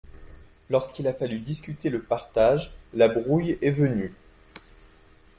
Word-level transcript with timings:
Lorsqu'il 0.71 1.07
a 1.07 1.13
fallu 1.13 1.37
discuter 1.37 1.91
le 1.91 2.01
partage, 2.01 2.71
la 2.95 3.07
brouille 3.07 3.59
est 3.61 3.69
venue. 3.69 4.11